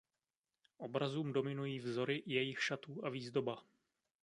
[0.77, 3.63] Obrazům dominují vzory jejich šatů a výzdoba.